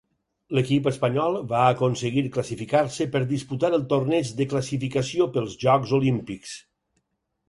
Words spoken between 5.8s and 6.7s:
olímpics.